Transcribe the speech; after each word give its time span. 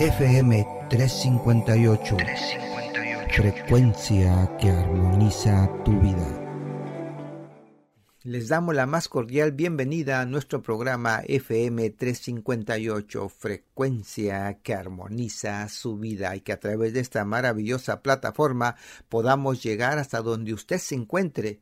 FM 0.00 0.64
358. 0.90 2.16
Frecuencia 3.34 4.56
que 4.60 4.70
armoniza 4.70 5.68
tu 5.84 5.90
vida. 5.98 6.44
Les 8.22 8.46
damos 8.46 8.76
la 8.76 8.86
más 8.86 9.08
cordial 9.08 9.50
bienvenida 9.50 10.20
a 10.20 10.24
nuestro 10.24 10.62
programa 10.62 11.22
FM 11.26 11.90
358, 11.90 13.28
frecuencia 13.28 14.60
que 14.62 14.72
armoniza 14.72 15.68
su 15.68 15.98
vida 15.98 16.36
y 16.36 16.42
que 16.42 16.52
a 16.52 16.60
través 16.60 16.92
de 16.92 17.00
esta 17.00 17.24
maravillosa 17.24 18.00
plataforma 18.00 18.76
podamos 19.08 19.64
llegar 19.64 19.98
hasta 19.98 20.22
donde 20.22 20.52
usted 20.52 20.78
se 20.78 20.94
encuentre 20.94 21.58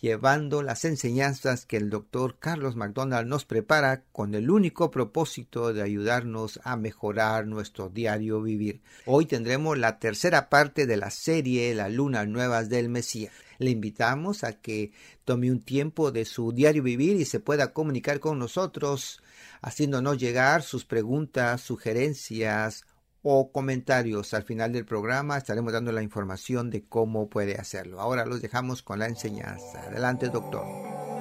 llevando 0.00 0.62
las 0.62 0.84
enseñanzas 0.84 1.66
que 1.66 1.76
el 1.76 1.90
doctor 1.90 2.38
Carlos 2.38 2.76
McDonald 2.76 3.26
nos 3.28 3.44
prepara 3.44 4.04
con 4.12 4.34
el 4.34 4.50
único 4.50 4.90
propósito 4.90 5.72
de 5.72 5.82
ayudarnos 5.82 6.60
a 6.62 6.76
mejorar 6.76 7.46
nuestro 7.46 7.88
diario 7.88 8.40
vivir. 8.40 8.80
Hoy 9.06 9.26
tendremos 9.26 9.76
la 9.76 9.98
tercera 9.98 10.48
parte 10.48 10.86
de 10.86 10.96
la 10.96 11.10
serie 11.10 11.74
Las 11.74 11.92
Lunas 11.92 12.28
Nuevas 12.28 12.68
del 12.68 12.88
Mesías. 12.88 13.32
Le 13.58 13.70
invitamos 13.70 14.44
a 14.44 14.52
que 14.52 14.92
tome 15.24 15.50
un 15.50 15.60
tiempo 15.60 16.12
de 16.12 16.24
su 16.24 16.52
diario 16.52 16.84
vivir 16.84 17.16
y 17.16 17.24
se 17.24 17.40
pueda 17.40 17.72
comunicar 17.72 18.20
con 18.20 18.38
nosotros, 18.38 19.20
haciéndonos 19.62 20.18
llegar 20.18 20.62
sus 20.62 20.84
preguntas, 20.84 21.60
sugerencias 21.60 22.84
o 23.22 23.52
comentarios. 23.52 24.34
Al 24.34 24.44
final 24.44 24.72
del 24.72 24.84
programa 24.84 25.36
estaremos 25.38 25.72
dando 25.72 25.92
la 25.92 26.02
información 26.02 26.70
de 26.70 26.84
cómo 26.86 27.28
puede 27.28 27.56
hacerlo. 27.56 28.00
Ahora 28.00 28.26
los 28.26 28.42
dejamos 28.42 28.82
con 28.82 28.98
la 28.98 29.06
enseñanza. 29.06 29.82
Adelante, 29.82 30.28
doctor. 30.28 31.17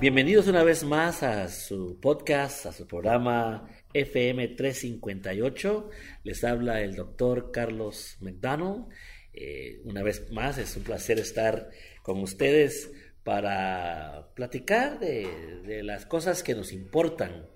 Bienvenidos 0.00 0.46
una 0.46 0.62
vez 0.62 0.82
más 0.82 1.22
a 1.22 1.46
su 1.48 2.00
podcast, 2.00 2.64
a 2.64 2.72
su 2.72 2.86
programa 2.86 3.68
FM 3.92 4.48
358. 4.48 5.90
Les 6.24 6.42
habla 6.42 6.80
el 6.80 6.96
doctor 6.96 7.52
Carlos 7.52 8.16
McDonald. 8.20 8.86
Eh, 9.34 9.82
una 9.84 10.02
vez 10.02 10.32
más, 10.32 10.56
es 10.56 10.74
un 10.74 10.84
placer 10.84 11.18
estar 11.18 11.68
con 12.02 12.18
ustedes 12.22 12.90
para 13.24 14.30
platicar 14.34 15.00
de, 15.00 15.82
las 15.82 16.06
cosas 16.06 16.42
que 16.42 16.54
nos 16.54 16.72
importan. 16.72 17.50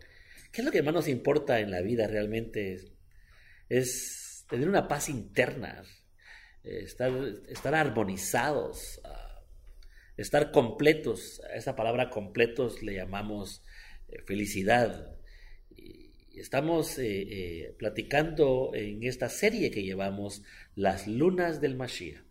¿Qué 0.53 0.61
es 0.61 0.67
lo 0.67 0.71
que 0.71 0.83
más 0.83 0.93
nos 0.93 1.09
importa 1.09 1.61
en 1.61 1.71
la 1.71 1.81
vida 1.81 2.07
realmente? 2.07 2.93
Es, 3.71 4.45
tener 4.51 4.69
una 4.69 4.87
paz 4.87 5.09
interna, 5.09 5.83
eh, 6.63 6.81
estar, 6.83 7.11
estar 7.49 7.75
armonizados, 7.75 9.01
estar 10.17 10.51
completos. 10.51 11.41
A 11.51 11.57
esa 11.57 11.77
palabra 11.77 12.11
completos 12.11 12.83
le 12.83 12.95
llamamos 12.95 13.63
eh, 14.09 14.23
felicidad. 14.27 15.17
estamos 16.35 16.99
eh, 16.99 17.05
eh, 17.07 17.75
platicando 17.79 18.73
en 18.75 19.03
esta 19.05 19.29
serie 19.29 19.71
que 19.71 19.83
llevamos 19.83 20.43
Las 20.75 21.07
lunas 21.07 21.61
del 21.61 21.77
Mashiach. 21.77 22.23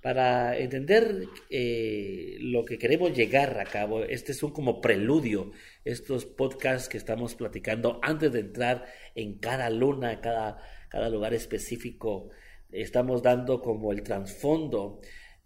Para 0.00 0.56
entender 0.56 1.26
lo 1.50 2.64
que 2.64 2.78
queremos 2.78 3.12
llegar 3.16 3.58
a 3.58 3.64
cabo, 3.64 4.04
este 4.04 4.30
es 4.30 4.44
un 4.44 4.52
como 4.52 4.80
preludio, 4.80 5.50
estos 5.84 6.24
podcasts 6.24 6.88
que 6.88 6.96
estamos 6.96 7.34
platicando 7.34 7.98
antes 8.00 8.32
de 8.32 8.40
entrar 8.40 8.86
en 9.16 9.38
cada 9.40 9.68
luna, 9.70 10.20
cada, 10.20 10.62
cada 10.88 11.10
lugar 11.10 11.34
específico, 11.34 12.30
estamos 12.70 13.22
dando 13.24 13.60
como 13.60 13.90
el 13.90 14.04
trasfondo 14.04 15.00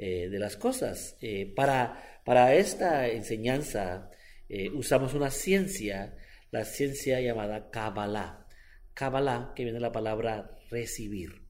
eh, 0.04 0.28
de 0.28 0.40
las 0.40 0.56
cosas. 0.56 1.16
Eh, 1.20 1.52
para, 1.54 2.20
para 2.24 2.56
esta 2.56 3.06
enseñanza 3.06 4.10
eh, 4.48 4.68
usamos 4.70 5.14
una 5.14 5.30
ciencia, 5.30 6.16
la 6.50 6.64
ciencia 6.64 7.20
llamada 7.20 7.70
Kabbalah. 7.70 8.48
Kabbalah, 8.94 9.52
que 9.54 9.62
viene 9.62 9.76
de 9.76 9.82
la 9.82 9.92
palabra 9.92 10.58
recibir. 10.70 11.44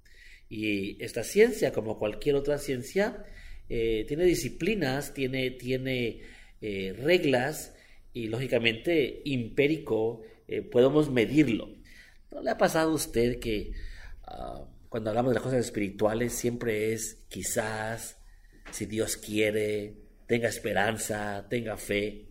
Y 0.50 1.02
esta 1.02 1.24
ciencia, 1.24 1.72
como 1.72 1.98
cualquier 1.98 2.34
otra 2.34 2.58
ciencia, 2.58 3.24
tiene 3.68 4.24
disciplinas, 4.24 5.14
tiene, 5.14 5.52
tiene 5.52 6.20
reglas 6.60 7.74
y 8.12 8.26
lógicamente 8.26 9.22
impérico 9.24 10.24
podemos 10.70 11.10
medirlo. 11.10 11.70
¿No 12.30 12.42
le 12.42 12.50
ha 12.50 12.58
pasado 12.58 12.90
a 12.90 12.94
usted 12.94 13.40
que 13.40 13.72
ah, 14.24 14.68
cuando 14.90 15.08
hablamos 15.08 15.30
de 15.30 15.36
las 15.36 15.42
cosas 15.42 15.60
espirituales 15.60 16.34
siempre 16.34 16.92
es 16.92 17.24
quizás, 17.30 18.18
si 18.70 18.86
Dios 18.86 19.16
quiere, 19.16 19.94
tenga 20.26 20.48
esperanza, 20.48 21.46
tenga 21.48 21.76
fe. 21.76 22.26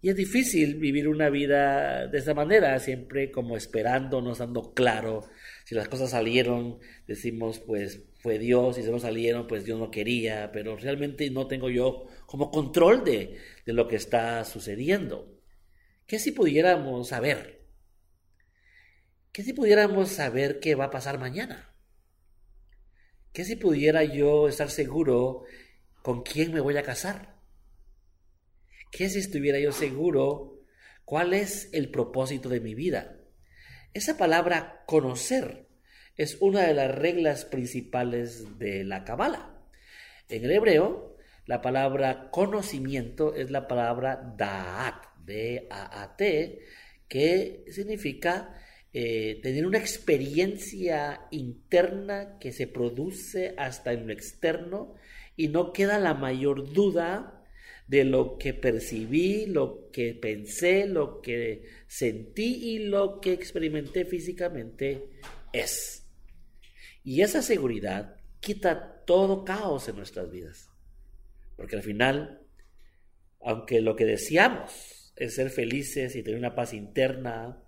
Y 0.00 0.08
es 0.08 0.16
difícil 0.16 0.76
vivir 0.76 1.06
una 1.06 1.30
vida 1.30 2.08
de 2.08 2.18
esa 2.18 2.34
manera, 2.34 2.76
siempre 2.80 3.30
como 3.30 3.56
esperando, 3.56 4.20
no 4.20 4.34
dando 4.34 4.74
claro. 4.74 5.24
Si 5.64 5.76
las 5.76 5.88
cosas 5.88 6.10
salieron, 6.10 6.80
decimos, 7.06 7.60
pues 7.60 8.02
fue 8.18 8.40
Dios, 8.40 8.76
si 8.76 8.82
no 8.82 8.98
salieron, 8.98 9.46
pues 9.46 9.64
Dios 9.64 9.78
no 9.78 9.92
quería, 9.92 10.50
pero 10.52 10.76
realmente 10.76 11.30
no 11.30 11.46
tengo 11.46 11.70
yo 11.70 12.06
como 12.26 12.50
control 12.50 13.04
de, 13.04 13.36
de 13.64 13.72
lo 13.72 13.86
que 13.86 13.94
está 13.94 14.44
sucediendo. 14.44 15.40
¿Qué 16.06 16.18
si 16.18 16.32
pudiéramos 16.32 17.08
saber? 17.08 17.62
¿Qué 19.32 19.44
si 19.44 19.52
pudiéramos 19.52 20.08
saber 20.08 20.58
qué 20.58 20.74
va 20.74 20.86
a 20.86 20.90
pasar 20.90 21.18
mañana? 21.18 21.71
¿Qué 23.32 23.46
si 23.46 23.56
pudiera 23.56 24.04
yo 24.04 24.46
estar 24.46 24.68
seguro 24.68 25.44
con 26.02 26.22
quién 26.22 26.52
me 26.52 26.60
voy 26.60 26.76
a 26.76 26.82
casar? 26.82 27.34
¿Qué 28.90 29.08
si 29.08 29.20
estuviera 29.20 29.58
yo 29.58 29.72
seguro 29.72 30.60
cuál 31.06 31.32
es 31.32 31.70
el 31.72 31.90
propósito 31.90 32.50
de 32.50 32.60
mi 32.60 32.74
vida? 32.74 33.16
Esa 33.94 34.18
palabra 34.18 34.84
conocer 34.86 35.66
es 36.16 36.36
una 36.42 36.66
de 36.66 36.74
las 36.74 36.94
reglas 36.94 37.46
principales 37.46 38.58
de 38.58 38.84
la 38.84 39.04
Kabbalah. 39.04 39.62
En 40.28 40.44
el 40.44 40.50
hebreo, 40.50 41.16
la 41.46 41.62
palabra 41.62 42.30
conocimiento 42.30 43.34
es 43.34 43.50
la 43.50 43.66
palabra 43.66 44.34
da'at, 44.36 45.06
D-A-A-T, 45.24 46.60
que 47.08 47.64
significa 47.70 48.54
eh, 48.94 49.40
tener 49.42 49.66
una 49.66 49.78
experiencia 49.78 51.26
interna 51.30 52.38
que 52.38 52.52
se 52.52 52.66
produce 52.66 53.54
hasta 53.56 53.92
en 53.92 54.06
lo 54.06 54.12
externo 54.12 54.94
y 55.34 55.48
no 55.48 55.72
queda 55.72 55.98
la 55.98 56.12
mayor 56.12 56.72
duda 56.72 57.42
de 57.86 58.04
lo 58.04 58.38
que 58.38 58.54
percibí, 58.54 59.46
lo 59.46 59.90
que 59.90 60.14
pensé, 60.14 60.86
lo 60.86 61.20
que 61.20 61.64
sentí 61.86 62.74
y 62.74 62.78
lo 62.80 63.20
que 63.20 63.32
experimenté 63.32 64.04
físicamente 64.04 65.08
es. 65.52 66.06
Y 67.02 67.22
esa 67.22 67.42
seguridad 67.42 68.16
quita 68.40 69.04
todo 69.04 69.44
caos 69.44 69.88
en 69.88 69.96
nuestras 69.96 70.30
vidas. 70.30 70.70
Porque 71.56 71.76
al 71.76 71.82
final, 71.82 72.46
aunque 73.40 73.80
lo 73.80 73.96
que 73.96 74.04
deseamos 74.04 75.12
es 75.16 75.34
ser 75.34 75.50
felices 75.50 76.14
y 76.16 76.22
tener 76.22 76.38
una 76.38 76.54
paz 76.54 76.74
interna, 76.74 77.62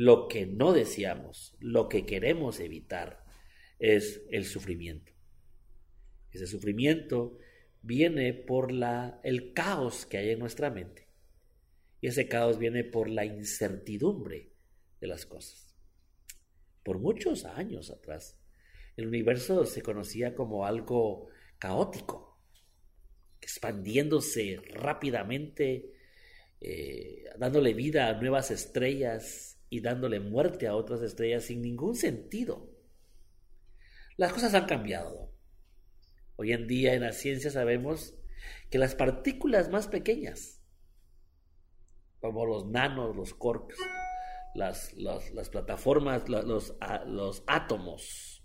lo 0.00 0.28
que 0.28 0.46
no 0.46 0.72
deseamos, 0.72 1.54
lo 1.60 1.90
que 1.90 2.06
queremos 2.06 2.58
evitar, 2.58 3.22
es 3.78 4.22
el 4.30 4.46
sufrimiento. 4.46 5.12
Ese 6.32 6.46
sufrimiento 6.46 7.36
viene 7.82 8.32
por 8.32 8.72
la, 8.72 9.20
el 9.24 9.52
caos 9.52 10.06
que 10.06 10.16
hay 10.16 10.30
en 10.30 10.38
nuestra 10.38 10.70
mente. 10.70 11.06
Y 12.00 12.06
ese 12.06 12.28
caos 12.28 12.58
viene 12.58 12.82
por 12.82 13.10
la 13.10 13.26
incertidumbre 13.26 14.54
de 15.02 15.06
las 15.06 15.26
cosas. 15.26 15.76
Por 16.82 16.98
muchos 16.98 17.44
años 17.44 17.90
atrás, 17.90 18.40
el 18.96 19.06
universo 19.06 19.66
se 19.66 19.82
conocía 19.82 20.34
como 20.34 20.64
algo 20.64 21.28
caótico, 21.58 22.40
expandiéndose 23.38 24.62
rápidamente, 24.72 25.92
eh, 26.58 27.24
dándole 27.38 27.74
vida 27.74 28.08
a 28.08 28.18
nuevas 28.18 28.50
estrellas, 28.50 29.59
y 29.70 29.80
dándole 29.80 30.18
muerte 30.18 30.66
a 30.66 30.74
otras 30.74 31.00
estrellas 31.00 31.44
sin 31.44 31.62
ningún 31.62 31.94
sentido. 31.94 32.68
Las 34.16 34.32
cosas 34.32 34.52
han 34.54 34.66
cambiado. 34.66 35.32
Hoy 36.34 36.52
en 36.52 36.66
día 36.66 36.94
en 36.94 37.02
la 37.02 37.12
ciencia 37.12 37.50
sabemos 37.52 38.16
que 38.68 38.78
las 38.78 38.96
partículas 38.96 39.70
más 39.70 39.86
pequeñas, 39.86 40.60
como 42.20 42.44
los 42.44 42.66
nanos, 42.66 43.14
los 43.14 43.32
quarks, 43.32 43.78
las, 44.54 44.92
plataformas, 45.50 46.28
los, 46.28 46.74
los 47.06 47.44
átomos, 47.46 48.44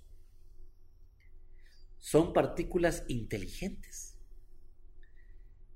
son 1.98 2.34
partículas 2.34 3.04
inteligentes. 3.08 4.20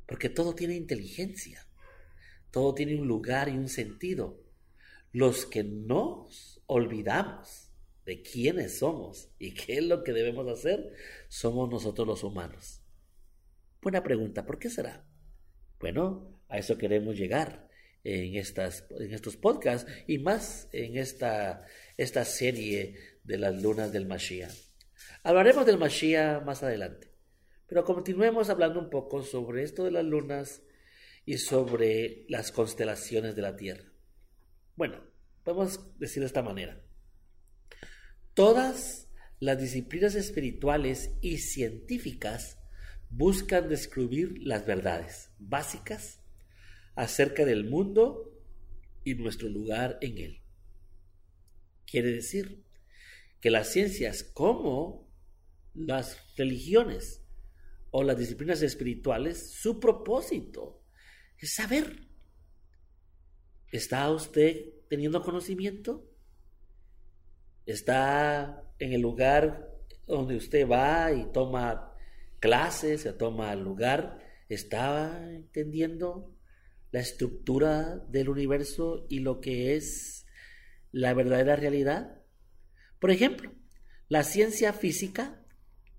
Porque 0.08 0.30
todo 0.30 0.54
tiene 0.54 0.76
inteligencia, 0.76 1.68
todo 2.52 2.76
tiene 2.76 2.96
un 3.00 3.08
lugar 3.08 3.50
y 3.50 3.58
un 3.58 3.68
sentido 3.68 4.49
los 5.12 5.46
que 5.46 5.64
nos 5.64 6.62
olvidamos 6.66 7.72
de 8.06 8.22
quiénes 8.22 8.80
somos 8.80 9.30
y 9.38 9.54
qué 9.54 9.78
es 9.78 9.84
lo 9.84 10.04
que 10.04 10.14
debemos 10.14 10.48
hacer, 10.48 10.94
somos 11.28 11.70
nosotros 11.70 12.08
los 12.08 12.24
humanos. 12.24 12.82
Buena 13.82 14.04
pregunta, 14.04 14.46
¿por 14.46 14.60
qué 14.60 14.70
será? 14.70 15.06
Bueno, 15.80 16.42
a 16.50 16.58
eso 16.58 16.78
queremos 16.78 17.16
llegar 17.16 17.70
en, 18.04 18.36
estas, 18.36 18.86
en 18.92 19.14
estos 19.14 19.38
podcasts 19.38 19.90
y 20.08 20.18
más 20.18 20.68
en 20.74 20.98
esta, 20.98 21.66
esta 21.98 22.26
serie 22.26 22.96
de 23.24 23.38
las 23.38 23.62
lunas 23.62 23.94
del 23.94 24.06
Mashiach. 24.06 24.52
Hablaremos 25.24 25.66
del 25.66 25.78
Mashiach 25.78 26.44
más 26.44 26.64
adelante, 26.64 27.12
pero 27.68 27.84
continuemos 27.86 28.50
hablando 28.50 28.80
un 28.80 28.90
poco 28.90 29.24
sobre 29.24 29.64
esto 29.64 29.84
de 29.86 29.92
las 29.92 30.04
lunas 30.04 30.62
y 31.26 31.38
sobre 31.38 32.26
las 32.28 32.52
constelaciones 32.52 33.36
de 33.36 33.42
la 33.42 33.56
Tierra. 33.56 33.89
Bueno, 34.80 35.04
podemos 35.44 36.00
decir 36.00 36.22
de 36.22 36.28
esta 36.28 36.42
manera. 36.42 36.82
Todas 38.34 39.10
las 39.42 39.60
disciplinas 39.60 40.16
espirituales 40.16 41.18
y 41.20 41.40
científicas 41.40 42.58
buscan 43.10 43.68
descubrir 43.68 44.38
las 44.42 44.66
verdades 44.66 45.34
básicas 45.38 46.22
acerca 46.96 47.44
del 47.44 47.70
mundo 47.70 48.42
y 49.04 49.16
nuestro 49.16 49.50
lugar 49.50 49.98
en 50.00 50.18
él. 50.18 50.44
Quiere 51.86 52.14
decir 52.14 52.64
que 53.42 53.52
las 53.52 53.74
ciencias 53.74 54.24
como 54.24 55.12
las 55.74 56.38
religiones 56.38 57.26
o 57.92 58.02
las 58.02 58.18
disciplinas 58.18 58.62
espirituales, 58.62 59.52
su 59.52 59.78
propósito 59.78 60.82
es 61.38 61.54
saber. 61.54 62.09
¿Está 63.72 64.10
usted 64.12 64.66
teniendo 64.90 65.22
conocimiento? 65.22 66.10
¿Está 67.66 68.64
en 68.80 68.94
el 68.94 69.02
lugar 69.02 69.70
donde 70.08 70.36
usted 70.36 70.68
va 70.68 71.12
y 71.12 71.32
toma 71.32 71.94
clases, 72.40 73.02
se 73.02 73.14
toma 73.14 73.56
lugar, 73.56 74.20
está 74.50 75.30
entendiendo 75.32 76.36
la 76.92 77.00
estructura 77.00 77.98
del 78.10 78.30
universo 78.30 79.06
y 79.10 79.20
lo 79.20 79.40
que 79.40 79.76
es 79.76 80.26
la 80.92 81.14
verdadera 81.14 81.56
realidad. 81.56 82.24
Por 83.00 83.12
ejemplo, 83.12 83.52
la 84.08 84.24
ciencia 84.24 84.74
física, 84.74 85.46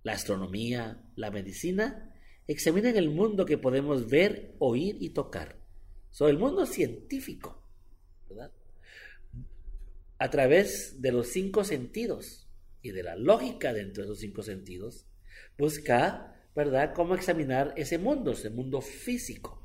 la 0.02 0.12
astronomía, 0.12 1.04
la 1.14 1.30
medicina, 1.30 2.12
examinan 2.48 2.96
el 2.96 3.10
mundo 3.10 3.46
que 3.46 3.58
podemos 3.58 4.08
ver, 4.08 4.56
oír 4.58 4.96
y 4.98 5.10
tocar. 5.10 5.60
Sobre 6.10 6.32
el 6.32 6.38
mundo 6.38 6.66
científico, 6.66 7.59
A 10.18 10.30
través 10.30 11.00
de 11.00 11.12
los 11.12 11.28
cinco 11.28 11.64
sentidos 11.64 12.46
y 12.82 12.90
de 12.90 13.02
la 13.02 13.16
lógica 13.16 13.72
dentro 13.72 14.02
de 14.02 14.08
esos 14.08 14.20
cinco 14.20 14.42
sentidos, 14.42 15.06
busca, 15.58 16.36
¿verdad?, 16.54 16.92
cómo 16.94 17.14
examinar 17.14 17.72
ese 17.76 17.98
mundo, 17.98 18.32
ese 18.32 18.50
mundo 18.50 18.80
físico. 18.80 19.62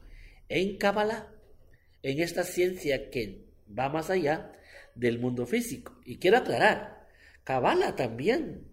En 0.49 0.77
Kabbalah, 0.77 1.33
en 2.03 2.19
esta 2.19 2.43
ciencia 2.43 3.09
que 3.09 3.45
va 3.67 3.89
más 3.89 4.09
allá 4.09 4.51
del 4.93 5.19
mundo 5.19 5.45
físico. 5.45 5.99
Y 6.05 6.17
quiero 6.17 6.37
aclarar, 6.37 7.07
Kabbalah 7.43 7.95
también, 7.95 8.67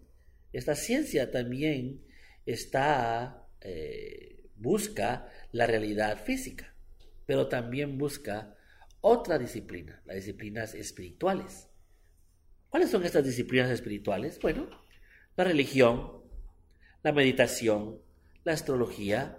esta 0.52 0.74
ciencia 0.74 1.30
también 1.30 2.02
está, 2.46 3.46
eh, 3.60 4.44
busca 4.56 5.28
la 5.50 5.66
realidad 5.66 6.22
física, 6.22 6.74
pero 7.26 7.48
también 7.48 7.98
busca 7.98 8.56
otra 9.02 9.38
disciplina, 9.38 10.00
las 10.06 10.16
disciplinas 10.16 10.74
espirituales. 10.74 11.68
¿Cuáles 12.70 12.90
son 12.90 13.04
estas 13.04 13.24
disciplinas 13.24 13.68
espirituales? 13.70 14.38
Bueno, 14.40 14.70
la 15.36 15.44
religión, 15.44 16.22
la 17.02 17.12
meditación, 17.12 18.00
la 18.44 18.52
astrología 18.52 19.38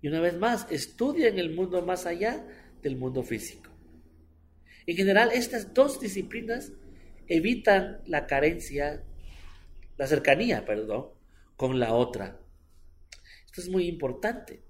y 0.00 0.08
una 0.08 0.20
vez 0.20 0.38
más 0.38 0.66
estudian 0.70 1.38
el 1.38 1.54
mundo 1.54 1.84
más 1.84 2.06
allá 2.06 2.46
del 2.82 2.96
mundo 2.96 3.22
físico. 3.22 3.70
En 4.86 4.96
general, 4.96 5.30
estas 5.32 5.74
dos 5.74 6.00
disciplinas 6.00 6.72
evitan 7.26 8.00
la 8.06 8.26
carencia, 8.26 9.02
la 9.96 10.06
cercanía, 10.06 10.64
perdón, 10.64 11.08
con 11.56 11.80
la 11.80 11.94
otra. 11.94 12.38
Esto 13.46 13.60
es 13.60 13.68
muy 13.68 13.88
importante. 13.88 14.62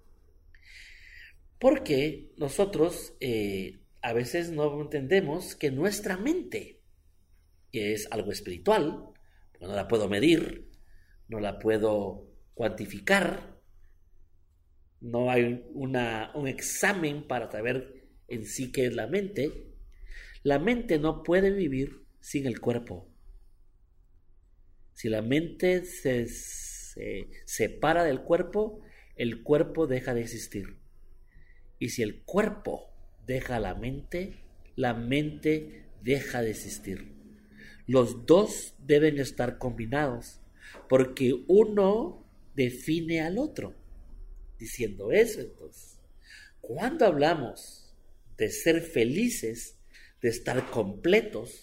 Porque 1.59 2.33
nosotros 2.37 3.15
eh, 3.21 3.81
a 4.05 4.13
veces 4.13 4.51
no 4.51 4.83
entendemos 4.83 5.57
que 5.57 5.71
nuestra 5.71 6.19
mente, 6.19 6.83
que 7.73 7.95
es 7.95 8.07
algo 8.11 8.33
espiritual, 8.33 9.09
no 9.61 9.69
la 9.75 9.89
puedo 9.89 10.11
medir, 10.11 10.71
no 11.27 11.41
la 11.41 11.59
puedo 11.59 12.31
cuantificar, 12.53 13.59
no 15.01 15.31
hay 15.31 15.65
una, 15.73 16.33
un 16.35 16.47
examen 16.49 17.27
para 17.27 17.51
saber 17.51 18.05
en 18.29 18.45
sí 18.45 18.73
qué 18.73 18.85
es 18.85 18.95
la 18.95 19.07
mente. 19.07 19.73
La 20.43 20.59
mente 20.59 20.99
no 20.99 21.23
puede 21.23 21.51
vivir 21.51 22.05
sin 22.21 22.47
el 22.47 22.61
cuerpo. 22.61 23.11
Si 24.93 25.09
la 25.09 25.23
mente 25.23 25.87
se, 25.87 26.27
se 26.27 27.31
separa 27.47 28.05
del 28.05 28.21
cuerpo, 28.21 28.83
el 29.17 29.43
cuerpo 29.43 29.87
deja 29.87 30.13
de 30.13 30.21
existir. 30.21 30.79
Y 31.79 31.89
si 31.89 32.03
el 32.03 32.23
cuerpo 32.25 32.94
deja 33.27 33.59
la 33.61 33.75
mente, 33.75 34.35
la 34.77 34.95
mente 34.95 35.85
deja 36.03 36.43
de 36.43 36.51
existir. 36.51 37.13
Los 37.87 38.27
dos 38.27 38.75
deben 38.79 39.19
estar 39.19 39.59
combinados 39.59 40.41
porque 40.89 41.45
uno 41.49 42.25
define 42.55 43.21
al 43.21 43.39
otro. 43.39 43.75
Diciendo 44.59 45.13
eso, 45.13 45.41
entonces, 45.41 45.99
cuando 46.61 47.05
hablamos 47.05 47.95
de 48.37 48.51
ser 48.51 48.81
felices, 48.81 49.79
de 50.23 50.29
estar 50.29 50.71
completos, 50.71 51.61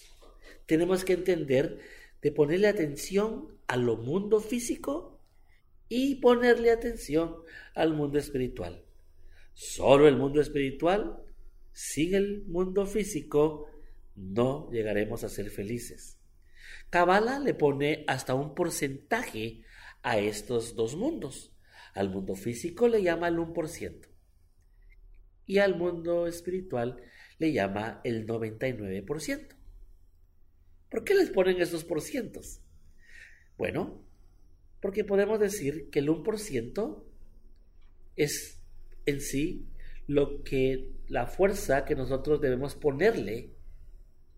tenemos 0.66 1.04
que 1.04 1.14
entender 1.14 1.78
de 2.20 2.30
ponerle 2.30 2.68
atención 2.68 3.48
a 3.66 3.76
lo 3.76 3.96
mundo 3.96 4.40
físico 4.40 5.20
y 5.88 6.16
ponerle 6.16 6.70
atención 6.70 7.36
al 7.74 7.94
mundo 7.94 8.18
espiritual. 8.18 8.84
Solo 9.54 10.06
el 10.08 10.16
mundo 10.16 10.40
espiritual, 10.40 11.20
sin 11.72 12.14
el 12.14 12.44
mundo 12.46 12.86
físico, 12.86 13.66
no 14.14 14.70
llegaremos 14.70 15.24
a 15.24 15.28
ser 15.28 15.50
felices. 15.50 16.18
Kabbalah 16.90 17.38
le 17.38 17.54
pone 17.54 18.04
hasta 18.06 18.34
un 18.34 18.54
porcentaje 18.54 19.62
a 20.02 20.18
estos 20.18 20.74
dos 20.74 20.96
mundos. 20.96 21.52
Al 21.94 22.10
mundo 22.10 22.34
físico 22.34 22.88
le 22.88 23.02
llama 23.02 23.28
el 23.28 23.38
1% 23.38 24.12
y 25.46 25.58
al 25.58 25.76
mundo 25.76 26.26
espiritual 26.26 27.02
le 27.38 27.52
llama 27.52 28.00
el 28.04 28.26
99%. 28.26 29.56
¿Por 30.90 31.04
qué 31.04 31.14
les 31.14 31.30
ponen 31.30 31.60
estos 31.60 31.84
porcientos? 31.84 32.60
Bueno, 33.56 34.02
porque 34.80 35.04
podemos 35.04 35.40
decir 35.40 35.90
que 35.90 35.98
el 36.00 36.08
1% 36.08 37.04
es 38.16 38.62
en 39.06 39.20
sí 39.20 39.66
lo 40.06 40.42
que 40.42 40.92
la 41.08 41.26
fuerza 41.26 41.84
que 41.84 41.94
nosotros 41.94 42.40
debemos 42.40 42.74
ponerle 42.74 43.54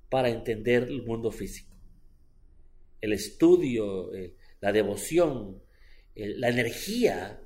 para 0.08 0.28
entender 0.28 0.84
el 0.84 1.02
mundo 1.02 1.30
físico 1.30 1.74
el 3.04 3.12
estudio, 3.12 4.10
la 4.60 4.72
devoción, 4.72 5.62
la 6.14 6.48
energía 6.48 7.38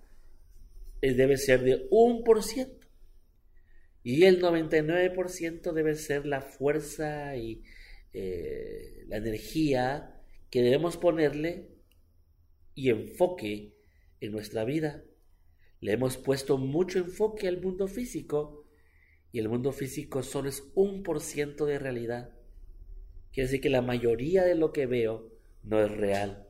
eh, 1.02 1.14
debe 1.14 1.36
ser 1.36 1.62
de 1.62 1.88
un 1.90 2.22
por 2.22 2.44
ciento. 2.44 2.86
Y 4.04 4.24
el 4.24 4.40
99% 4.40 5.72
debe 5.72 5.96
ser 5.96 6.26
la 6.26 6.40
fuerza 6.42 7.36
y 7.36 7.64
eh, 8.12 9.04
la 9.08 9.16
energía 9.16 10.22
que 10.48 10.62
debemos 10.62 10.96
ponerle 10.96 11.70
y 12.76 12.90
enfoque 12.90 13.74
en 14.20 14.30
nuestra 14.30 14.64
vida. 14.64 15.02
Le 15.80 15.92
hemos 15.92 16.16
puesto 16.16 16.58
mucho 16.58 16.98
enfoque 16.98 17.46
al 17.46 17.60
mundo 17.60 17.86
físico 17.86 18.64
y 19.30 19.38
el 19.38 19.48
mundo 19.48 19.72
físico 19.72 20.22
solo 20.22 20.48
es 20.48 20.64
un 20.74 21.02
por 21.02 21.20
ciento 21.20 21.66
de 21.66 21.78
realidad. 21.78 22.30
Quiere 23.32 23.46
decir 23.46 23.60
que 23.60 23.70
la 23.70 23.82
mayoría 23.82 24.44
de 24.44 24.56
lo 24.56 24.72
que 24.72 24.86
veo 24.86 25.30
no 25.62 25.80
es 25.80 25.90
real. 25.90 26.48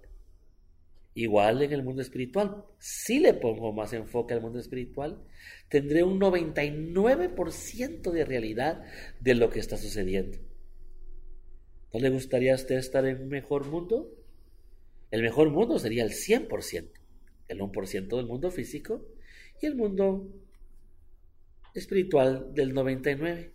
Igual 1.12 1.62
en 1.62 1.73
el 1.73 1.82
mundo 1.82 2.00
espiritual, 2.00 2.64
si 2.78 3.18
le 3.18 3.35
pongo 3.35 3.73
más 3.73 3.92
enfoque 3.92 4.35
al 4.35 4.40
mundo 4.40 4.61
espiritual, 4.61 5.20
tendré 5.68 6.04
un 6.04 6.20
99% 6.20 8.12
de 8.12 8.25
realidad 8.25 8.85
de 9.20 9.35
lo 9.35 9.50
que 9.50 9.58
está 9.58 9.76
sucediendo. 9.76 10.38
¿No 11.92 12.00
le 12.00 12.11
gustaría 12.11 12.52
a 12.52 12.56
usted 12.56 12.76
estar 12.76 13.04
en 13.04 13.23
un 13.23 13.28
mejor 13.28 13.66
mundo? 13.66 14.14
El 15.11 15.23
mejor 15.23 15.50
mundo 15.50 15.78
sería 15.78 16.04
el 16.04 16.12
100%, 16.12 16.88
el 17.49 17.61
1% 17.61 18.16
del 18.16 18.26
mundo 18.26 18.50
físico 18.50 19.04
y 19.61 19.67
el 19.67 19.75
mundo 19.75 20.27
espiritual 21.75 22.53
del 22.55 22.75
99%. 22.75 23.53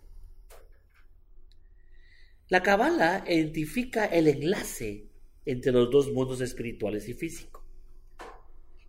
La 2.48 2.62
cabala 2.62 3.24
identifica 3.26 4.04
el 4.04 4.28
enlace 4.28 5.06
entre 5.46 5.72
los 5.72 5.90
dos 5.90 6.12
mundos 6.12 6.40
espirituales 6.40 7.08
y 7.08 7.14
físico. 7.14 7.64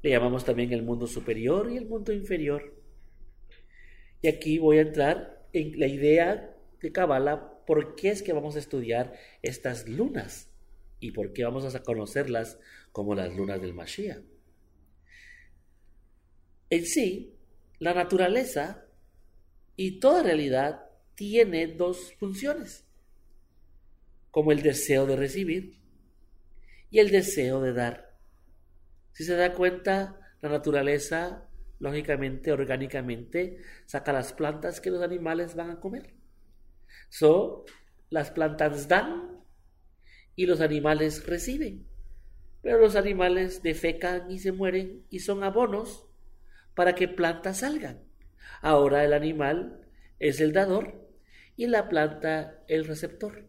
Le 0.02 0.10
llamamos 0.10 0.46
también 0.46 0.72
el 0.74 0.84
mundo 0.84 1.08
superior 1.08 1.72
y 1.72 1.78
el 1.78 1.86
mundo 1.86 2.14
inferior. 2.14 2.76
Y 4.22 4.28
aquí 4.28 4.60
voy 4.60 4.78
a 4.78 4.82
entrar 4.82 5.48
en 5.54 5.80
la 5.80 5.88
idea 5.88 6.56
de 6.82 6.92
Kabbalah, 6.92 7.64
por 7.66 7.96
qué 7.96 8.10
es 8.10 8.22
que 8.22 8.34
vamos 8.34 8.56
a 8.56 8.60
estudiar 8.60 9.14
estas 9.42 9.88
lunas 9.88 10.52
y 11.00 11.12
por 11.12 11.34
qué 11.34 11.44
vamos 11.44 11.74
a 11.74 11.82
conocerlas 11.82 12.60
como 12.92 13.16
las 13.16 13.36
lunas 13.36 13.62
del 13.62 13.74
Mashiach. 13.74 14.35
En 16.76 16.86
sí, 16.86 17.34
la 17.80 17.94
naturaleza 17.94 18.86
y 19.78 20.02
toda 20.02 20.24
realidad 20.24 20.90
tiene 21.16 21.68
dos 21.68 22.12
funciones, 22.20 22.86
como 24.30 24.52
el 24.52 24.62
deseo 24.62 25.06
de 25.06 25.16
recibir 25.16 25.80
y 26.92 27.00
el 27.00 27.12
deseo 27.12 27.62
de 27.62 27.72
dar. 27.72 28.18
Si 29.14 29.24
se 29.24 29.38
da 29.38 29.54
cuenta, 29.54 30.20
la 30.42 30.50
naturaleza, 30.50 31.48
lógicamente, 31.80 32.52
orgánicamente, 32.52 33.62
saca 33.86 34.12
las 34.12 34.34
plantas 34.34 34.82
que 34.82 34.92
los 34.92 35.02
animales 35.02 35.56
van 35.56 35.70
a 35.70 35.80
comer. 35.80 36.14
So, 37.08 37.64
las 38.10 38.32
plantas 38.32 38.90
dan 38.90 39.46
y 40.36 40.46
los 40.46 40.60
animales 40.60 41.26
reciben. 41.26 41.88
Pero 42.62 42.80
los 42.80 42.98
animales 42.98 43.64
defecan 43.64 44.30
y 44.30 44.40
se 44.40 44.52
mueren 44.52 45.06
y 45.10 45.20
son 45.20 45.42
abonos 45.46 46.10
para 46.76 46.94
que 46.94 47.08
plantas 47.08 47.60
salgan. 47.60 48.04
Ahora 48.62 49.04
el 49.04 49.14
animal 49.14 49.82
es 50.20 50.40
el 50.40 50.54
dador 50.54 51.10
y 51.58 51.68
la 51.68 51.90
planta 51.90 52.64
el 52.68 52.86
receptor. 52.86 53.48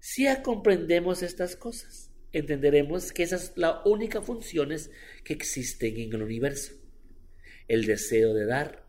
Si 0.00 0.24
ya 0.24 0.42
comprendemos 0.42 1.22
estas 1.22 1.56
cosas, 1.56 2.10
entenderemos 2.32 3.12
que 3.12 3.22
esas 3.22 3.46
son 3.46 3.54
las 3.56 3.76
únicas 3.86 4.24
funciones 4.24 4.90
que 5.22 5.32
existen 5.32 5.96
en 5.98 6.12
el 6.12 6.22
universo. 6.22 6.74
El 7.68 7.86
deseo 7.86 8.34
de 8.34 8.44
dar 8.44 8.84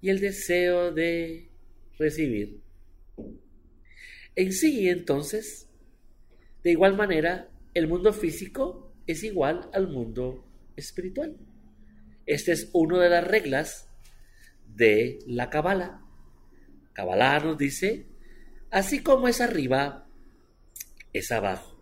y 0.00 0.10
el 0.10 0.20
deseo 0.20 0.92
de 0.92 1.50
recibir. 1.98 2.60
En 4.36 4.52
sí, 4.52 4.88
entonces, 4.88 5.68
de 6.62 6.72
igual 6.72 6.96
manera, 6.96 7.50
el 7.72 7.88
mundo 7.88 8.12
físico 8.12 8.92
es 9.06 9.24
igual 9.24 9.70
al 9.72 9.88
mundo 9.88 10.46
espiritual. 10.76 11.36
Esta 12.26 12.52
es 12.52 12.70
una 12.72 13.02
de 13.02 13.10
las 13.10 13.26
reglas 13.26 13.88
de 14.66 15.18
la 15.26 15.50
Kabbalah. 15.50 16.00
Kabbalah 16.92 17.40
nos 17.40 17.58
dice, 17.58 18.06
así 18.70 19.02
como 19.02 19.28
es 19.28 19.40
arriba, 19.40 20.08
es 21.12 21.30
abajo. 21.32 21.80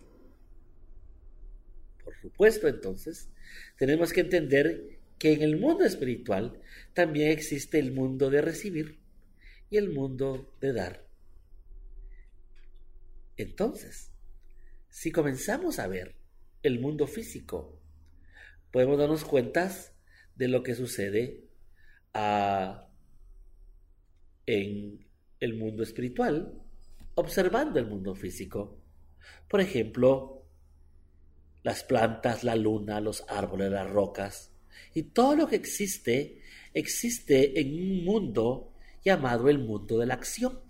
Por 2.04 2.16
supuesto, 2.16 2.68
entonces, 2.68 3.28
tenemos 3.76 4.12
que 4.12 4.20
entender 4.20 4.98
que 5.18 5.32
en 5.32 5.42
el 5.42 5.58
mundo 5.58 5.84
espiritual 5.84 6.60
también 6.94 7.30
existe 7.30 7.78
el 7.78 7.92
mundo 7.92 8.30
de 8.30 8.42
recibir 8.42 8.98
y 9.70 9.76
el 9.76 9.90
mundo 9.90 10.52
de 10.60 10.72
dar. 10.72 11.06
Entonces, 13.36 14.10
si 14.88 15.12
comenzamos 15.12 15.78
a 15.78 15.86
ver 15.86 16.16
el 16.62 16.80
mundo 16.80 17.06
físico, 17.06 17.80
podemos 18.70 18.98
darnos 18.98 19.24
cuenta 19.24 19.70
de 20.36 20.48
lo 20.48 20.62
que 20.62 20.74
sucede 20.74 21.44
en 24.46 25.06
el 25.40 25.54
mundo 25.54 25.82
espiritual, 25.82 26.60
observando 27.14 27.78
el 27.78 27.86
mundo 27.86 28.14
físico. 28.14 28.78
Por 29.48 29.60
ejemplo, 29.60 30.46
las 31.62 31.84
plantas, 31.84 32.44
la 32.44 32.56
luna, 32.56 33.00
los 33.00 33.24
árboles, 33.28 33.70
las 33.70 33.88
rocas 33.88 34.52
y 34.94 35.02
todo 35.02 35.36
lo 35.36 35.46
que 35.46 35.56
existe 35.56 36.42
existe 36.74 37.60
en 37.60 37.74
un 37.74 38.04
mundo 38.04 38.72
llamado 39.04 39.48
el 39.48 39.58
mundo 39.58 39.98
de 39.98 40.06
la 40.06 40.14
acción. 40.14 40.60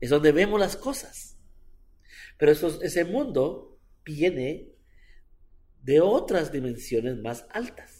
Es 0.00 0.10
donde 0.10 0.32
vemos 0.32 0.60
las 0.60 0.76
cosas. 0.76 1.38
Pero 2.38 2.52
ese 2.52 3.04
mundo 3.04 3.78
viene 4.04 4.68
de 5.82 6.00
otras 6.00 6.52
dimensiones 6.52 7.16
más 7.18 7.46
altas. 7.50 7.95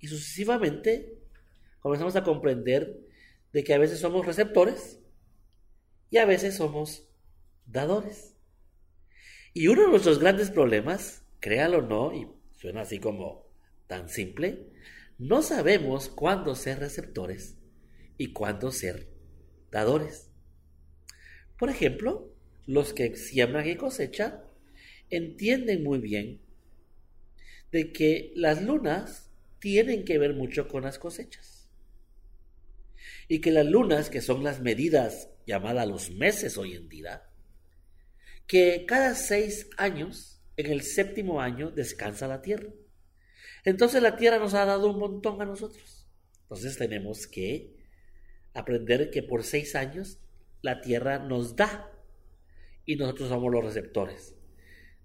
Y 0.00 0.08
sucesivamente 0.08 1.18
comenzamos 1.80 2.16
a 2.16 2.24
comprender 2.24 2.98
de 3.52 3.64
que 3.64 3.74
a 3.74 3.78
veces 3.78 4.00
somos 4.00 4.26
receptores 4.26 5.00
y 6.10 6.18
a 6.18 6.24
veces 6.24 6.56
somos 6.56 7.08
dadores. 7.66 8.36
Y 9.52 9.68
uno 9.68 9.82
de 9.82 9.88
nuestros 9.88 10.18
grandes 10.18 10.50
problemas, 10.50 11.24
créalo 11.40 11.78
o 11.78 11.82
no, 11.82 12.14
y 12.14 12.28
suena 12.56 12.82
así 12.82 12.98
como 12.98 13.46
tan 13.86 14.08
simple, 14.08 14.70
no 15.18 15.42
sabemos 15.42 16.08
cuándo 16.08 16.54
ser 16.54 16.78
receptores 16.78 17.56
y 18.16 18.32
cuándo 18.32 18.70
ser 18.70 19.08
dadores. 19.70 20.30
Por 21.58 21.68
ejemplo, 21.68 22.32
los 22.66 22.92
que 22.92 23.16
siembran 23.16 23.68
y 23.68 23.76
cosechan 23.76 24.40
entienden 25.10 25.82
muy 25.82 25.98
bien 25.98 26.40
de 27.72 27.92
que 27.92 28.32
las 28.34 28.62
lunas 28.62 29.29
tienen 29.60 30.04
que 30.04 30.18
ver 30.18 30.34
mucho 30.34 30.66
con 30.66 30.82
las 30.82 30.98
cosechas. 30.98 31.70
Y 33.28 33.40
que 33.40 33.52
las 33.52 33.66
lunas, 33.66 34.10
que 34.10 34.20
son 34.20 34.42
las 34.42 34.60
medidas 34.60 35.30
llamadas 35.46 35.86
los 35.86 36.10
meses 36.10 36.58
hoy 36.58 36.74
en 36.74 36.88
día, 36.88 37.30
que 38.46 38.84
cada 38.86 39.14
seis 39.14 39.68
años, 39.76 40.42
en 40.56 40.66
el 40.66 40.82
séptimo 40.82 41.40
año, 41.40 41.70
descansa 41.70 42.26
la 42.26 42.42
tierra. 42.42 42.70
Entonces 43.64 44.02
la 44.02 44.16
tierra 44.16 44.38
nos 44.38 44.54
ha 44.54 44.64
dado 44.64 44.90
un 44.90 44.98
montón 44.98 45.40
a 45.40 45.44
nosotros. 45.44 46.08
Entonces 46.42 46.76
tenemos 46.76 47.26
que 47.26 47.76
aprender 48.54 49.10
que 49.10 49.22
por 49.22 49.44
seis 49.44 49.76
años 49.76 50.18
la 50.62 50.80
tierra 50.80 51.18
nos 51.20 51.54
da 51.54 51.92
y 52.84 52.96
nosotros 52.96 53.28
somos 53.28 53.52
los 53.52 53.64
receptores. 53.64 54.34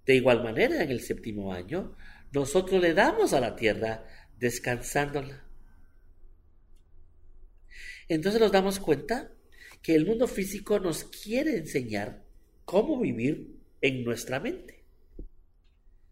De 0.04 0.14
igual 0.14 0.42
manera, 0.42 0.82
en 0.82 0.90
el 0.90 1.00
séptimo 1.00 1.52
año, 1.52 1.96
nosotros 2.32 2.80
le 2.80 2.94
damos 2.94 3.32
a 3.32 3.40
la 3.40 3.56
tierra 3.56 4.04
descansándola. 4.38 5.44
Entonces 8.08 8.40
nos 8.40 8.52
damos 8.52 8.78
cuenta 8.78 9.32
que 9.82 9.94
el 9.94 10.06
mundo 10.06 10.26
físico 10.26 10.78
nos 10.78 11.04
quiere 11.04 11.56
enseñar 11.56 12.24
cómo 12.64 13.00
vivir 13.00 13.56
en 13.80 14.04
nuestra 14.04 14.40
mente. 14.40 14.84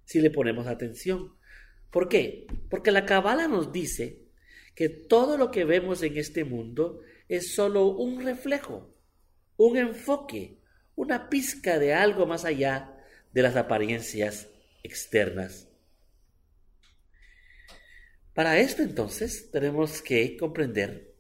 Si 0.04 0.20
le 0.20 0.30
ponemos 0.30 0.66
atención. 0.66 1.34
¿Por 1.90 2.08
qué? 2.08 2.46
Porque 2.68 2.90
la 2.90 3.06
Cabala 3.06 3.48
nos 3.48 3.72
dice 3.72 4.24
que 4.74 4.88
todo 4.88 5.38
lo 5.38 5.50
que 5.50 5.64
vemos 5.64 6.02
en 6.02 6.16
este 6.16 6.44
mundo 6.44 7.00
es 7.28 7.54
solo 7.54 7.86
un 7.86 8.22
reflejo, 8.22 8.92
un 9.56 9.76
enfoque 9.76 10.58
una 10.96 11.28
pizca 11.28 11.78
de 11.78 11.92
algo 11.94 12.26
más 12.26 12.44
allá 12.44 12.96
de 13.32 13.42
las 13.42 13.56
apariencias 13.56 14.48
externas. 14.82 15.68
Para 18.34 18.58
esto 18.58 18.82
entonces 18.82 19.48
tenemos 19.52 20.02
que 20.02 20.36
comprender 20.36 21.14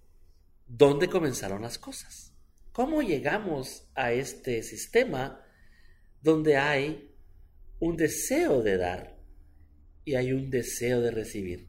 dónde 0.66 1.08
comenzaron 1.08 1.62
las 1.62 1.78
cosas, 1.78 2.34
cómo 2.72 3.02
llegamos 3.02 3.88
a 3.94 4.12
este 4.12 4.64
sistema 4.64 5.40
donde 6.20 6.56
hay 6.56 7.14
un 7.78 7.96
deseo 7.96 8.62
de 8.62 8.76
dar 8.76 9.16
y 10.04 10.16
hay 10.16 10.32
un 10.32 10.50
deseo 10.50 11.00
de 11.02 11.12
recibir. 11.12 11.68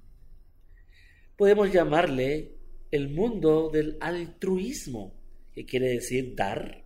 Podemos 1.38 1.72
llamarle 1.72 2.56
el 2.90 3.10
mundo 3.10 3.70
del 3.70 3.98
altruismo, 4.02 5.14
que 5.54 5.66
quiere 5.66 5.90
decir 5.90 6.34
dar 6.36 6.86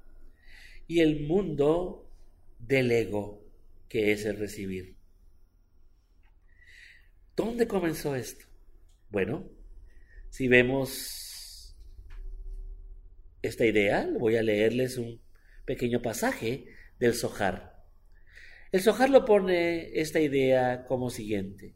y 0.86 1.00
el 1.00 1.28
mundo 1.28 2.12
del 2.58 2.92
ego, 2.92 3.42
que 3.88 4.12
es 4.12 4.26
el 4.26 4.38
recibir. 4.38 4.98
¿Dónde 7.38 7.66
comenzó 7.66 8.16
esto? 8.16 8.49
Bueno, 9.10 9.50
si 10.30 10.48
vemos 10.48 11.76
esta 13.42 13.66
idea, 13.66 14.10
voy 14.20 14.36
a 14.36 14.44
leerles 14.44 14.98
un 14.98 15.22
pequeño 15.66 16.02
pasaje 16.02 16.66
del 17.00 17.14
Sojar. 17.14 17.84
El 18.72 18.82
Sojar 18.82 19.10
lo 19.10 19.26
pone 19.26 20.00
esta 20.00 20.20
idea 20.20 20.86
como 20.86 21.10
siguiente. 21.10 21.76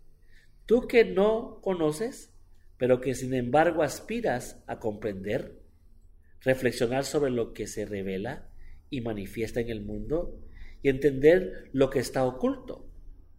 Tú 0.65 0.87
que 0.87 1.05
no 1.05 1.59
conoces, 1.61 2.33
pero 2.77 3.01
que 3.01 3.15
sin 3.15 3.33
embargo 3.33 3.81
aspiras 3.81 4.63
a 4.67 4.79
comprender, 4.79 5.59
reflexionar 6.41 7.03
sobre 7.05 7.31
lo 7.31 7.53
que 7.53 7.67
se 7.67 7.85
revela, 7.85 8.49
y 8.93 9.01
manifiesta 9.01 9.59
en 9.59 9.69
el 9.69 9.81
mundo 9.81 10.39
y 10.83 10.89
entender 10.89 11.69
lo 11.73 11.89
que 11.89 11.97
está 11.97 12.25
oculto. 12.25 12.85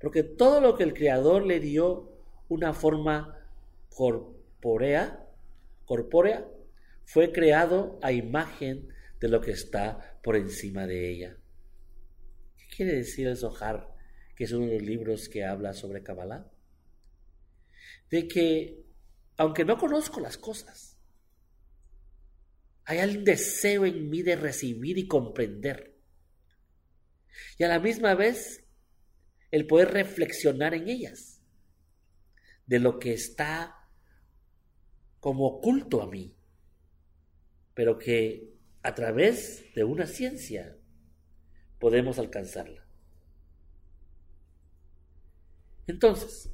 Porque 0.00 0.24
todo 0.24 0.60
lo 0.60 0.74
que 0.74 0.82
el 0.82 0.94
Creador 0.94 1.46
le 1.46 1.60
dio 1.60 2.10
una 2.48 2.72
forma 2.72 3.38
corpórea, 3.94 5.24
corpórea, 5.84 6.48
fue 7.04 7.32
creado 7.32 7.98
a 8.02 8.12
imagen 8.12 8.88
de 9.20 9.28
lo 9.28 9.40
que 9.40 9.52
está 9.52 10.18
por 10.22 10.36
encima 10.36 10.86
de 10.86 11.10
ella. 11.10 11.36
¿Qué 12.56 12.76
quiere 12.76 12.94
decir 12.94 13.28
el 13.28 13.36
Zohar, 13.36 13.94
que 14.36 14.44
es 14.44 14.52
uno 14.52 14.66
de 14.66 14.78
los 14.78 14.82
libros 14.82 15.28
que 15.28 15.44
habla 15.44 15.72
sobre 15.72 16.02
Kabbalah? 16.02 16.50
De 18.10 18.26
que, 18.26 18.84
aunque 19.36 19.64
no 19.64 19.78
conozco 19.78 20.20
las 20.20 20.38
cosas, 20.38 20.98
hay 22.84 23.16
un 23.16 23.24
deseo 23.24 23.86
en 23.86 24.10
mí 24.10 24.22
de 24.22 24.36
recibir 24.36 24.98
y 24.98 25.06
comprender. 25.06 25.94
Y 27.58 27.64
a 27.64 27.68
la 27.68 27.80
misma 27.80 28.14
vez, 28.14 28.64
el 29.50 29.66
poder 29.66 29.92
reflexionar 29.92 30.74
en 30.74 30.88
ellas, 30.88 31.40
de 32.66 32.80
lo 32.80 32.98
que 32.98 33.12
está 33.12 33.83
como 35.24 35.46
oculto 35.46 36.02
a 36.02 36.06
mí, 36.06 36.36
pero 37.72 37.96
que 37.96 38.58
a 38.82 38.94
través 38.94 39.72
de 39.74 39.82
una 39.82 40.06
ciencia 40.06 40.76
podemos 41.78 42.18
alcanzarla. 42.18 42.86
Entonces, 45.86 46.52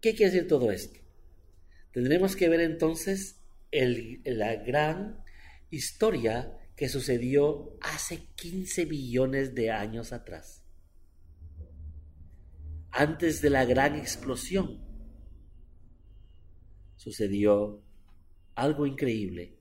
¿qué 0.00 0.14
quiere 0.14 0.30
decir 0.30 0.46
todo 0.46 0.70
esto? 0.70 1.00
Tendremos 1.90 2.36
que 2.36 2.48
ver 2.48 2.60
entonces 2.60 3.42
la 3.72 4.54
gran 4.54 5.24
historia 5.70 6.56
que 6.76 6.88
sucedió 6.88 7.76
hace 7.80 8.28
15 8.36 8.84
billones 8.84 9.56
de 9.56 9.72
años 9.72 10.12
atrás, 10.12 10.62
antes 12.92 13.42
de 13.42 13.50
la 13.50 13.64
gran 13.64 13.96
explosión. 13.96 14.86
Sucedió 16.98 17.80
algo 18.56 18.84
increíble. 18.84 19.56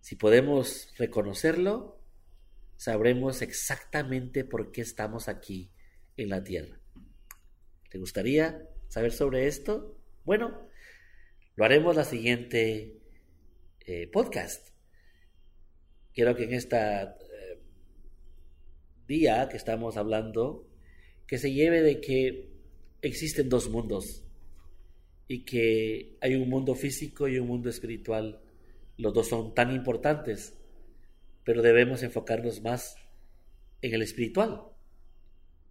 Si 0.00 0.14
podemos 0.14 0.94
reconocerlo, 0.96 2.00
sabremos 2.76 3.42
exactamente 3.42 4.44
por 4.44 4.70
qué 4.70 4.82
estamos 4.82 5.28
aquí 5.28 5.72
en 6.16 6.28
la 6.28 6.44
Tierra. 6.44 6.80
¿Te 7.90 7.98
gustaría 7.98 8.68
saber 8.86 9.10
sobre 9.10 9.48
esto? 9.48 9.98
Bueno, 10.24 10.68
lo 11.56 11.64
haremos 11.64 11.96
la 11.96 12.04
siguiente 12.04 13.00
eh, 13.80 14.06
podcast. 14.06 14.68
Quiero 16.14 16.36
que 16.36 16.44
en 16.44 16.54
este 16.54 16.78
día 19.08 19.48
que 19.48 19.56
estamos 19.56 19.96
hablando, 19.96 20.68
que 21.26 21.38
se 21.38 21.52
lleve 21.52 21.82
de 21.82 22.00
que 22.00 22.48
existen 23.02 23.48
dos 23.48 23.68
mundos 23.70 24.25
y 25.28 25.44
que 25.44 26.16
hay 26.20 26.34
un 26.34 26.48
mundo 26.48 26.74
físico 26.74 27.28
y 27.28 27.38
un 27.38 27.48
mundo 27.48 27.68
espiritual. 27.68 28.40
Los 28.96 29.12
dos 29.12 29.28
son 29.28 29.54
tan 29.54 29.72
importantes, 29.74 30.54
pero 31.44 31.62
debemos 31.62 32.02
enfocarnos 32.02 32.62
más 32.62 32.96
en 33.82 33.94
el 33.94 34.02
espiritual 34.02 34.62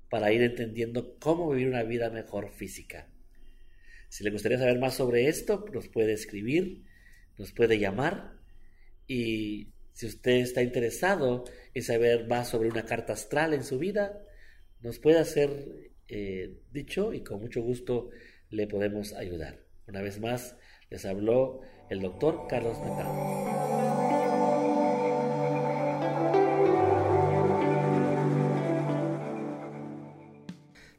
para 0.10 0.32
ir 0.32 0.42
entendiendo 0.42 1.18
cómo 1.20 1.50
vivir 1.50 1.68
una 1.68 1.84
vida 1.84 2.10
mejor 2.10 2.52
física. 2.52 3.10
Si 4.10 4.24
le 4.24 4.32
gustaría 4.32 4.58
saber 4.58 4.80
más 4.80 4.96
sobre 4.96 5.28
esto, 5.28 5.66
nos 5.74 5.88
puede 5.88 6.14
escribir, 6.14 6.86
nos 7.38 7.52
puede 7.52 7.80
llamar 7.80 8.34
y 9.08 9.74
si 9.94 10.08
usted 10.08 10.38
está 10.38 10.62
interesado 10.62 11.46
en 11.74 11.84
saber 11.84 12.28
más 12.28 12.50
sobre 12.50 12.70
una 12.70 12.86
carta 12.86 13.14
astral 13.14 13.54
en 13.54 13.64
su 13.64 13.80
vida, 13.80 14.22
nos 14.82 15.00
puede 15.00 15.20
hacer 15.20 15.92
eh, 16.08 16.60
dicho 16.72 17.14
y 17.14 17.24
con 17.24 17.42
mucho 17.42 17.62
gusto 17.62 18.10
le 18.50 18.68
podemos 18.68 19.14
ayudar. 19.14 19.60
Una 19.88 20.02
vez 20.02 20.20
más, 20.20 20.56
les 20.90 21.06
habló 21.06 21.62
el 21.90 22.02
doctor 22.02 22.48
Carlos 22.50 22.78
Metano. 22.80 23.86